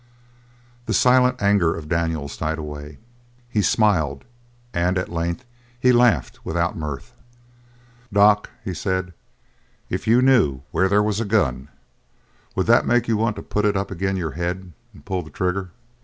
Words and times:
The 0.87 0.95
silent 0.95 1.43
anger 1.43 1.75
of 1.75 1.87
Daniels 1.87 2.35
died 2.35 2.57
away. 2.57 2.97
He 3.51 3.61
smiled, 3.61 4.25
and 4.73 4.97
at 4.97 5.09
length 5.13 5.45
he 5.79 5.91
laughed 5.93 6.43
without 6.43 6.75
mirth. 6.75 7.13
"Doc," 8.11 8.49
he 8.65 8.73
said, 8.73 9.13
"if 9.91 10.07
you 10.07 10.23
knew 10.23 10.63
where 10.71 10.89
there 10.89 11.03
was 11.03 11.19
a 11.19 11.23
gun, 11.25 11.67
would 12.55 12.65
that 12.65 12.87
make 12.87 13.07
you 13.07 13.15
want 13.15 13.35
to 13.35 13.43
put 13.43 13.63
it 13.63 13.77
up 13.77 13.91
agin 13.91 14.17
your 14.17 14.31
head 14.31 14.71
and 14.91 15.05
pull 15.05 15.21
the 15.21 15.29
trigger?" 15.29 15.69